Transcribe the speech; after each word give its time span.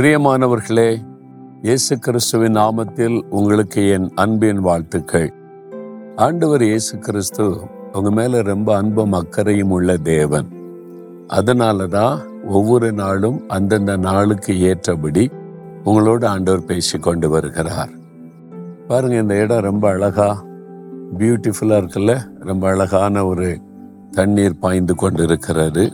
பிரியமானவர்களே 0.00 1.00
இயேசு 1.62 1.98
கிறிஸ்துவின் 1.98 2.54
நாமத்தில் 2.56 3.22
உங்களுக்கு 3.30 3.88
என் 3.88 4.10
அன்பின் 4.14 4.60
வாழ்த்துக்கள். 4.60 5.32
ஆண்டவர் 6.16 6.62
இயேசு 6.62 6.98
கிறிஸ்து 6.98 7.60
உங்க 7.92 8.10
மேல 8.10 8.42
ரொம்ப 8.42 8.76
அன்பும் 8.76 9.12
அக்கறையும் 9.12 9.70
உள்ள 9.70 9.96
தேவன். 9.96 10.48
அதனால 11.26 11.86
தான் 11.86 12.20
ஒவ்வொரு 12.46 12.92
நாளும் 12.92 13.48
அந்தந்த 13.48 13.96
நாளுக்கு 13.96 14.60
ஏற்றபடி 14.60 15.30
உங்களோட 15.84 16.24
ஆண்டவர் 16.24 16.64
பேசி 16.64 16.98
கொண்டு 16.98 17.28
வருகிறார். 17.28 17.90
பாருங்க 18.86 19.16
இந்த 19.16 19.34
இடம் 19.34 19.60
ரொம்ப 19.60 19.88
அழகா 19.88 20.44
பியூட்டிஃபுல்லா 21.18 21.78
இருக்குல்ல? 21.82 22.28
ரொம்ப 22.38 22.68
அழகான 22.68 23.26
ஒரு 23.26 23.60
தண்ணீர் 24.10 24.58
பாய்ந்து 24.58 24.94
கொண்டு 24.94 25.22
இருக்கிறது 25.22 25.92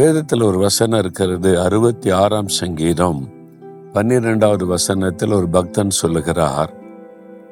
வேதத்தில் 0.00 0.42
ஒரு 0.42 0.58
வசனம் 0.58 0.98
இருக்கிறது 0.98 1.60
அறுபத்தி 1.60 2.10
ஆறாம் 2.10 2.48
சங்கீதம். 2.48 3.28
பன்னிரெண்டாவது 3.92 4.66
வசனத்தில் 4.66 5.32
ஒரு 5.32 5.48
பக்தன் 5.48 5.90
சொல்லுகிறார் 5.90 6.72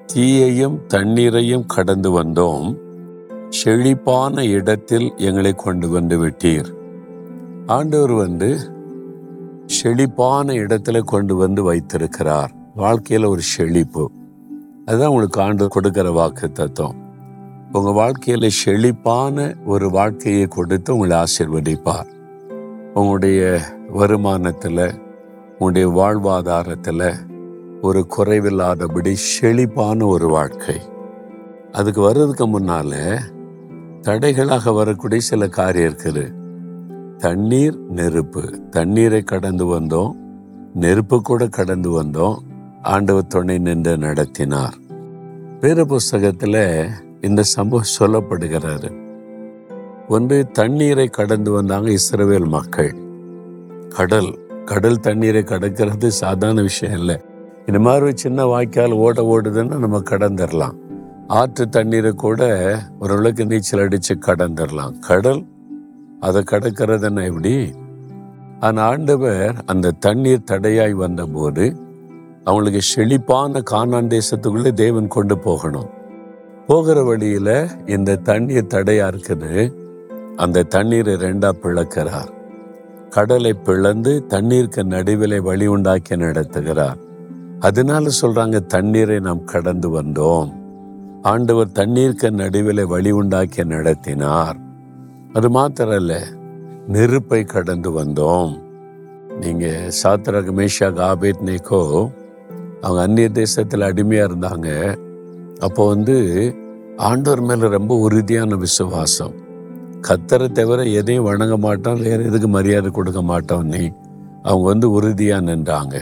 தீயையும் 0.06 0.86
தண்ணீரையும் 0.86 1.66
கடந்து 1.66 2.22
வந்தோம். 2.22 2.76
செழிப்பான 3.48 4.44
இடத்தில் 4.44 5.12
எங்களை 5.16 5.52
கொண்டு 5.52 5.88
வந்து 5.88 6.26
விட்டீர். 6.26 6.70
ஆண்டவர் 7.66 8.12
வந்து 8.12 8.50
செழிப்பான 9.66 10.52
இடத்துல 10.52 11.00
கொண்டு 11.00 11.36
வந்து 11.36 11.62
வைத்திருக்கிறார். 11.62 12.52
வாழ்க்கையில் 12.74 13.28
ஒரு 13.28 13.40
செழிப்பு. 13.40 14.10
அதுதான் 14.86 15.08
உங்களுக்கு 15.08 15.40
ஆண்டு 15.40 15.68
கொடுக்கிற 15.68 16.10
வாக்கு 16.10 16.52
தத்துவம் 16.52 17.00
உங்கள் 17.72 17.92
வாழ்க்கையில் 17.92 18.56
செழிப்பான 18.64 19.54
ஒரு 19.66 19.90
வாழ்க்கையை 19.90 20.46
கொடுத்து 20.46 20.96
உங்களை 20.96 21.16
ஆசிர்வதிப்பார். 21.16 22.16
உங்களுடைய 22.94 23.60
வருமானத்தில் 23.92 25.00
உங்களுடைய 25.58 25.88
வாழ்வாதாரத்தில் 25.88 27.14
ஒரு 27.82 28.06
குறைவில்லாதபடி 28.16 29.12
செழிப்பான 29.12 30.06
ஒரு 30.06 30.28
வாழ்க்கை. 30.28 30.80
அதுக்கு 31.72 32.00
வர்றதுக்கு 32.00 32.60
முன்னால 32.60 33.18
தடைகளாக 34.00 34.74
வரக்கூடிய 34.74 35.20
சில 35.20 35.48
காரியம் 35.48 35.92
இருக்குது. 35.92 36.32
தண்ணீர் 37.16 37.80
நெருப்பு. 37.80 38.60
தண்ணீரை 38.70 39.22
கடந்து 39.22 39.66
வந்தோம். 39.66 40.12
நெருப்பு 40.74 41.22
கூட 41.22 41.48
கடந்து 41.48 42.02
வந்தோம். 42.02 42.36
ஆண்டவர் 42.82 43.26
துணை 43.26 43.58
நின்று 43.58 43.98
நடத்தினார். 43.98 44.74
வேறு 45.60 45.86
புஸ்தகத்தில் 45.86 46.88
இந்த 47.20 47.42
சம்பவம் 47.42 47.84
சொல்லப்படுகிறாரு. 47.98 49.07
ஒன்று 50.08 50.36
தண்ணீரை 50.50 51.06
கடந்து 51.08 51.50
வந்தாங்க 51.50 51.88
இஸ்ரவேல் 51.96 52.46
மக்கள். 52.48 52.92
கடல் 53.96 54.30
கடல் 54.64 55.00
தண்ணீரை 55.00 55.42
கடக்கிறது 55.42 56.06
சாதாரண 56.06 56.60
விஷயம் 56.62 56.98
இல்லை. 56.98 57.16
இந்த 57.66 57.78
மாதிரி 57.78 58.04
ஒரு 58.04 58.14
சின்ன 58.16 58.44
வாய்க்கால் 58.44 58.94
ஓட 59.04 59.22
ஓடுதுன்னா 59.32 59.76
நம்ம 59.84 59.98
கடந்துடலாம் 60.10 60.76
ஆற்று 61.26 61.64
தண்ணீரை 61.68 62.12
கூட 62.12 62.42
ஓரளவுக்கு 62.98 63.46
நீச்சல் 63.46 63.82
அடித்து 63.84 64.14
கடந்துடலாம் 64.26 64.94
கடல் 64.98 65.42
அதை 66.20 66.42
கடக்கிறதுன்னா 66.50 67.24
எப்படி? 67.24 67.54
ஆனால் 68.60 68.84
ஆண்டவர் 68.90 69.56
அந்த 69.66 69.96
தண்ணீர் 70.06 70.48
தடையாய் 70.52 70.94
வந்தபோது 71.02 71.66
அவங்களுக்கு 72.44 72.80
செழிப்பான 72.82 73.62
கானான் 73.70 74.12
தேசத்துக்குள்ளே 74.14 74.72
தேவன் 74.72 75.08
கொண்டு 75.08 75.38
போகணும். 75.38 75.90
போகிற 76.66 77.02
வழியில் 77.02 77.54
இந்த 77.86 78.16
தண்ணீர் 78.16 78.72
தடையாக 78.76 79.10
இருக்குது. 79.12 79.52
அந்த 80.38 80.62
தண்ணீரை 80.62 81.14
ரெண்டா 81.14 81.50
பிளக்கிறார். 81.62 82.30
கடலை 83.10 83.52
பிளந்து 83.52 84.26
தண்ணீருக்கு 84.26 84.84
நடுவில் 84.84 85.40
வழி 85.40 85.66
உண்டாக்கி 85.66 86.16
நடத்துகிறார். 86.16 86.96
அதனால 87.60 88.08
சொல்றாங்க 88.20 88.66
தண்ணீரை 88.66 89.20
நாம் 89.20 89.44
கடந்து 89.44 90.02
வந்தோம். 90.02 90.52
ஆண்டவர் 91.22 91.72
தண்ணீருக்கு 91.72 92.30
நடுவில் 92.30 92.86
வழி 92.86 93.10
உண்டாக்கி 93.10 93.64
நடத்தினார். 93.64 94.56
அது 95.32 95.50
மாத்திரம் 95.50 96.10
நெருப்பை 96.88 97.44
கடந்து 97.44 97.90
வந்தோம். 97.90 98.58
நீங்க 99.40 99.66
சாத்திரக 100.02 100.52
மேஷாக் 100.52 100.98
ஆபேத் 100.98 101.42
நேக்கோ 101.44 102.10
அவங்க 102.80 103.02
அந்நிய 103.02 103.28
தேசத்தில் 103.28 103.80
அடிமையா 103.80 104.24
இருந்தாங்க. 104.30 104.96
அப்போ 105.60 105.88
வந்து 105.88 106.16
ஆண்டவர் 106.96 107.40
மேல 107.40 107.68
ரொம்ப 107.68 107.98
உறுதியான 107.98 108.54
விசுவாசம். 108.54 109.46
கத்தரை 110.06 110.52
தவிர 110.52 110.82
எதையும் 110.82 111.24
வணங்க 111.24 111.56
மாட்டோம் 111.56 112.00
வேற 112.00 112.22
எதுக்கு 112.22 112.48
மரியாதை 112.48 112.90
கொடுக்க 112.90 113.22
மாட்டோம் 113.22 113.66
நீ? 113.66 113.92
அவங்க 114.42 114.64
வந்து 114.64 114.90
உறுதியாக 114.90 115.40
நின்றாங்க. 115.40 115.96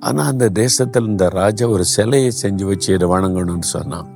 ஆனால் 0.00 0.26
அந்த 0.26 0.48
தேசத்தில் 0.48 1.06
இந்த 1.06 1.28
ராஜா 1.28 1.68
ஒரு 1.68 1.84
சிலையை 1.84 2.32
செஞ்சு 2.42 2.64
வச்சு 2.64 2.94
இதை 2.94 3.08
வணங்கணும்னு 3.08 3.68
சொன்னான் 3.68 4.08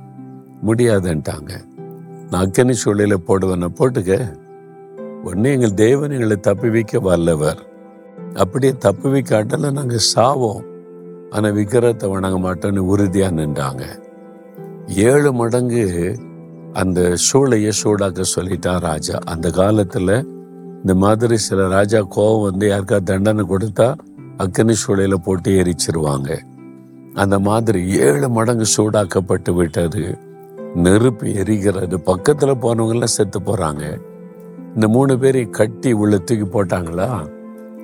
முடியாதுன்ட்டாங்க. 0.65 1.51
நான் 2.29 2.43
அக்கனி 2.45 2.71
சூழலில் 2.71 3.25
போடுவேன 3.27 3.69
போட்டுக்க. 3.79 4.37
உடனே 5.23 5.51
எங்கள் 5.51 5.73
தேவன் 5.73 6.11
எங்களை 6.11 6.37
தப்பி 6.37 6.69
வைக்க 6.69 6.99
வல்லவர். 6.99 7.61
அப்படியே 8.33 8.73
தப்பி 8.79 9.09
வைக்காட்டில் 9.09 9.71
நாங்கள் 9.71 10.07
சாவோம். 10.15 10.63
ஆனால் 11.29 11.51
விக்கிரத்தை 11.51 12.09
வணங்க 12.09 12.39
மாட்டோம்னு 12.39 12.77
உறுதியாக 12.77 13.35
நின்றாங்க. 13.35 13.83
ஏழு 14.87 15.33
மடங்கு 15.33 15.83
அந்த 16.75 17.15
சூளையை 17.31 17.71
சூடாக்க 17.83 18.23
சொல்லிட்டான் 18.35 18.79
ராஜா. 18.79 19.17
அந்த 19.25 19.49
காலத்துல 19.49 20.23
இந்த 20.75 20.95
மாதிரி 20.95 21.37
சில 21.37 21.67
ராஜா 21.67 22.01
கோபம் 22.01 22.41
வந்து 22.41 22.69
யாருக்கா 22.69 23.03
தண்டனை 23.03 23.45
கொடுத்தா 23.49 23.93
அக்கனி 24.37 24.75
சூளையில 24.87 25.13
போட்டு 25.13 25.51
எரிச்சிருவாங்க. 25.51 26.37
அந்த 27.13 27.39
மாதிரி 27.39 27.87
ஏழு 27.99 28.29
மடங்கு 28.29 28.65
சூடாக்கப்பட்டு 28.77 29.53
விட்டது. 29.53 30.17
நெருப்பு 30.75 31.25
எரிகிறது. 31.25 31.97
பக்கத்துல 32.05 32.53
போனவங்கெல்லாம் 32.61 33.13
செத்து 33.17 33.39
போறாங்க. 33.39 34.01
இந்த 34.75 34.87
மூணு 34.87 35.19
பேரை 35.19 35.49
கட்டி 35.49 35.93
உள்ள 35.93 36.17
தூக்கி 36.17 36.59
போட்டாங்களா? 36.59 37.09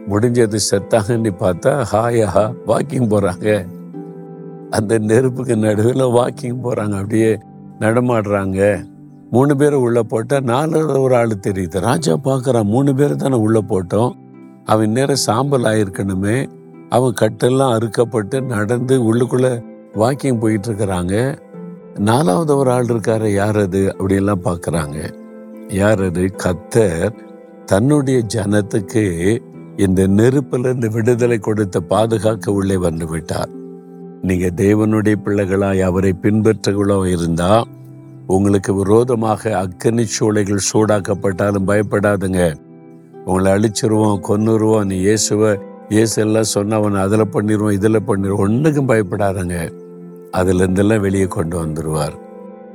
முடிஞ்சது 0.10 0.60
செத்தாங்கன்னு 0.72 1.32
பார்த்தா 1.40 1.86
ஹாயா 1.92 2.54
வாக்கிங் 2.68 3.10
போறாங்க. 3.14 3.68
அந்த 4.70 4.98
நெருப்புக்கு 4.98 5.58
நடுவில் 5.58 6.04
வாக்கிங் 6.04 6.60
போறாங்க. 6.64 6.96
அப்படியே 6.96 7.40
நடமாடுறாங்க. 7.82 8.62
மூணு 9.32 9.56
பேரை 9.56 9.78
உள்ள 9.80 10.04
போட்டால் 10.04 10.44
நாலு 10.44 11.02
ஒரு 11.02 11.16
ஆள் 11.16 11.44
தெரியுது. 11.48 11.80
ராஜா 11.80 12.14
பார்க்கறான் 12.24 12.72
மூணு 12.74 12.96
பேரை 12.96 13.16
தானே 13.16 13.38
உள்ள 13.38 13.60
போட்டோம். 13.70 14.14
அவன் 14.66 14.92
நேரம் 14.92 15.24
சாம்பல் 15.28 15.64
ஆயிருக்கணுமே. 15.64 16.38
அவன் 16.90 17.20
கட்டெல்லாம் 17.22 17.74
அறுக்கப்பட்டு 17.76 18.38
நடந்து 18.46 18.96
உள்ளுக்குள்ள 19.02 19.48
வாக்கிங் 19.94 20.40
போயிட்டு 20.40 20.68
இருக்கிறாங்க 20.72 21.16
நாலாவது 22.00 22.58
ஒரு 22.58 22.72
ஆள் 22.72 22.86
இருக்காரு 22.86 23.28
யார் 23.34 23.58
அது 23.58 23.92
அப்படியெல்லாம் 23.92 24.44
பார்க்குறாங்க. 24.44 25.00
யார் 25.68 26.02
அது 26.02 26.24
கத்தர் 26.44 27.16
தன்னுடைய 27.66 28.20
ஜனத்துக்கு 28.36 29.04
இந்த 29.78 30.02
நெருப்பிலிருந்து 30.08 30.90
விடுதலை 30.92 31.38
கொடுத்த 31.40 31.80
பாதுகாக்க 31.80 32.52
உள்ளே 32.52 32.78
வந்து 32.78 33.08
விட்டார். 33.08 33.52
நீங்க 34.28 34.48
தேவனுடைய 34.62 35.16
பிள்ளைகளாய் 35.26 35.80
அவரை 35.82 36.12
பின்பற்றுகளோ 36.24 36.98
இருந்தா 37.06 37.52
உங்களுக்கு 38.36 38.72
விரோதமாக 38.74 39.52
அக்கனி 39.62 40.04
சூளைகள் 40.16 40.68
சூடாக்கப்பட்டாலும் 40.68 41.68
பயப்படாதுங்க. 41.70 42.42
உங்களை 43.26 43.50
அழிச்சிருவோம் 43.56 44.22
கொன்னுருவோம் 44.28 44.88
நீ 44.90 44.98
இயேசுவ 45.08 45.50
இயேசு 45.90 46.16
எல்லாம் 46.22 46.52
சொன்னவன் 46.54 46.98
அதில் 47.04 47.32
பண்ணிடுவோம் 47.34 47.78
இதில் 47.78 48.08
பண்ணிடுவோம் 48.10 48.44
ஒன்றுக்கும் 48.48 48.90
பயப்படாதுங்க. 48.92 49.58
அதுலேருந்தெல்லாம் 50.40 51.04
வெளியே 51.06 51.28
கொண்டு 51.38 51.56
வந்துடுவார் 51.64 52.16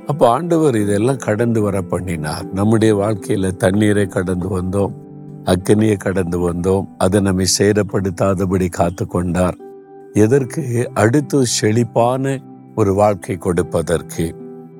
அப்போ 0.07 0.25
ஆண்டவர் 0.29 0.75
இதெல்லாம் 0.75 1.23
கடந்து 1.27 1.61
வர 1.61 1.77
பண்ணினார். 1.93 2.45
நம்முடைய 2.53 2.91
வாழ்க்கையில் 2.95 3.57
தண்ணீரை 3.63 4.05
கடந்து 4.17 4.49
வந்தோம் 4.57 4.93
அக்கனியை 5.53 5.97
கடந்து 5.97 6.37
வந்தோம் 6.49 6.85
அதை 7.05 7.19
நம்மை 7.21 7.47
சேதப்படுத்தாதபடி 7.57 8.69
காத்து 8.79 9.05
கொண்டார் 9.07 9.57
எதற்கு 10.17 10.89
அடுத்து 10.93 11.45
செழிப்பான 11.45 12.41
ஒரு 12.75 12.93
வாழ்க்கை 12.93 13.37
கொடுப்பதற்கு? 13.37 14.35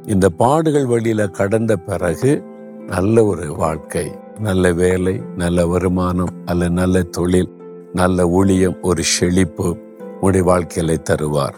இந்த 0.06 0.30
பாடுகள் 0.30 0.86
வழியில 0.86 1.28
கடந்த 1.28 1.76
பிறகு 1.76 2.44
நல்ல 2.88 3.26
ஒரு 3.26 3.56
வாழ்க்கை 3.56 4.12
நல்ல 4.40 4.74
வேலை 4.74 5.22
நல்ல 5.36 5.68
வருமானம் 5.68 6.34
அல்ல 6.46 6.70
நல்ல 6.70 7.02
தொழில் 7.02 7.52
நல்ல 7.94 8.28
ஊழியம் 8.28 8.78
ஒரு 8.82 9.04
செழிப்பு 9.04 9.78
உடைய 10.22 10.46
வாழ்க்கையில 10.52 10.98
தருவார். 11.10 11.58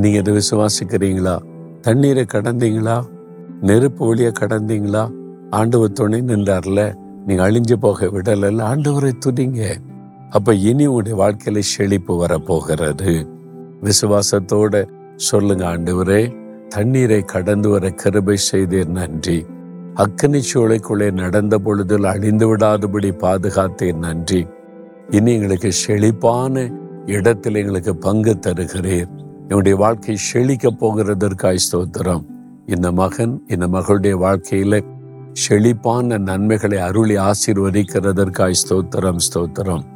நீங்க 0.00 0.18
இதை 0.18 0.32
விசுவாசிக்கிறீங்களா? 0.34 1.36
தண்ணீரை 1.80 2.26
கடந்தீங்களா? 2.32 3.02
நெருப்பு 3.60 4.14
ஒளிய 4.14 4.32
கடந்தீங்களா? 4.40 5.10
ஆண்டவர் 5.50 5.92
துணை 5.92 6.20
நின்றார்ல 6.20 6.94
நீங்க 7.26 7.50
அழிஞ்சு 7.50 7.76
போக 7.80 8.06
விடல 8.06 8.52
ஆண்டவரை 8.70 9.12
துதிங்க. 9.26 9.76
அப்ப 10.30 10.54
இனி 10.54 10.86
உடைய 10.86 11.16
வாழ்க்கையில 11.18 11.58
செழிப்பு 11.58 12.16
வரப்போகிறது. 12.16 13.28
விசுவாசத்தோட 13.82 14.88
சொல்லுங்க 15.16 15.76
ஆண்டவரே 15.76 16.34
தண்ணீரை 16.68 17.22
கடந்து 17.22 17.68
வர 17.68 17.88
கருபை 17.88 18.36
செய்தீர் 18.52 18.86
நன்றி. 18.86 19.46
அக்கனி 19.94 20.42
சூளைக்குள்ளே 20.54 21.10
நடந்த 21.10 21.58
பொழுதில் 21.58 22.04
அழிந்து 22.04 22.56
விடாதபடி 22.56 23.10
பாதுகாத்தீர் 23.10 23.96
நன்றி. 23.96 24.46
இனி 25.10 25.34
எங்களுக்கு 25.34 25.72
செழிப்பான 25.72 26.70
இடத்தில் 27.06 27.54
எங்களுக்கு 27.54 27.96
பங்கு 27.96 28.38
தருகிறீர். 28.46 29.08
என்னுடைய 29.48 29.76
வாழ்க்கை 29.76 30.16
செழிக்க 30.16 30.70
போகிறதற்காய் 30.80 31.56
ஸ்தோத்திரம். 31.72 32.24
இந்த 32.66 32.92
மகன் 32.92 33.42
இந்த 33.48 33.66
மகளுடைய 33.66 34.14
வாழ்க்கையில 34.16 34.80
செழிப்பான 35.32 36.18
நன்மைகளை 36.18 36.78
அருளி 36.78 37.16
ஆசீர்வதிக்கிறதற்காய் 37.16 38.54
ஸ்தோத்திரம் 38.68 39.18
ஸ்தோத்திரம். 39.34 39.95